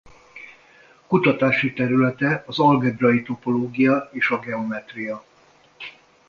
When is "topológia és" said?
3.21-4.29